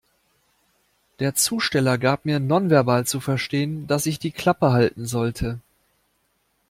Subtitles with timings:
[1.19, 5.59] Der Zusteller gab mir nonverbal zu verstehen, dass ich die Klappe halten sollte.